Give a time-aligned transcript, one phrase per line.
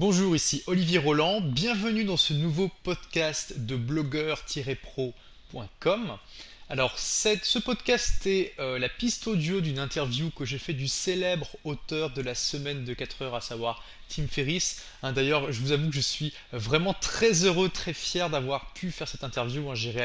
[0.00, 6.16] Bonjour, ici Olivier Roland, bienvenue dans ce nouveau podcast de blogueur-pro.com.
[6.70, 11.54] Alors ce podcast est euh, la piste audio d'une interview que j'ai fait du célèbre
[11.64, 14.82] auteur de la semaine de 4 heures, à savoir Tim Ferriss.
[15.02, 18.92] Hein, d'ailleurs, je vous avoue que je suis vraiment très heureux, très fier d'avoir pu
[18.92, 19.70] faire cette interview.
[19.70, 19.74] Hein,